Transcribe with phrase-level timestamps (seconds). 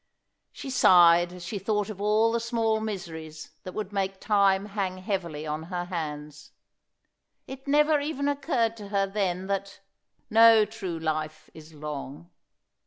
[0.51, 4.97] She sighed as she thought of all the small miseries that would make time hang
[4.97, 6.53] heavily on her hands.
[7.45, 9.81] It never even occurred to her then that
[10.27, 12.31] "No true life is long."